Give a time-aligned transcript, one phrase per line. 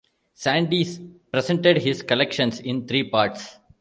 [0.33, 0.99] Sandys
[1.31, 3.59] presented his collections in three parts.